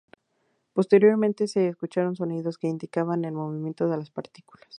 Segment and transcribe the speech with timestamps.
[0.73, 4.67] Posteriormente, se escucharon sonidos que indicaban el movimiento de las partículas.